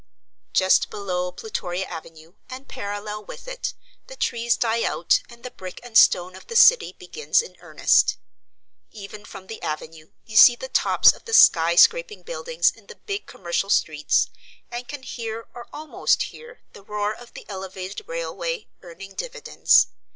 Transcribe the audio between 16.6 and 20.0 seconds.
the roar of the elevated railway, earning dividends.